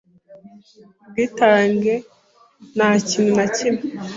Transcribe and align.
ubwitange 1.05 1.93
nta 2.75 2.89
kintu 3.07 3.31
na 3.37 3.45
kimwe 3.55 3.81